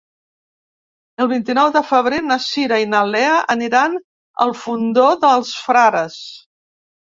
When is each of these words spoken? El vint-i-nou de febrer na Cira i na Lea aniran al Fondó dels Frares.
El 1.25 1.29
vint-i-nou 1.33 1.69
de 1.75 1.83
febrer 1.89 2.21
na 2.29 2.39
Cira 2.47 2.81
i 2.85 2.89
na 2.95 3.03
Lea 3.11 3.37
aniran 3.57 4.01
al 4.49 4.57
Fondó 4.65 5.07
dels 5.29 5.55
Frares. 5.69 6.21